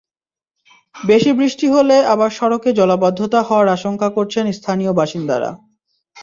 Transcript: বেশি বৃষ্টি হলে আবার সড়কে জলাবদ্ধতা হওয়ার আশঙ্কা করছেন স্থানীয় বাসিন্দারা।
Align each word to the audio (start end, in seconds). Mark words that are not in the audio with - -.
বেশি 0.95 1.31
বৃষ্টি 1.33 1.67
হলে 1.67 1.95
আবার 2.13 2.29
সড়কে 2.29 2.69
জলাবদ্ধতা 2.73 3.39
হওয়ার 3.41 3.67
আশঙ্কা 3.67 4.07
করছেন 4.17 4.45
স্থানীয় 4.51 4.91
বাসিন্দারা। 4.93 5.51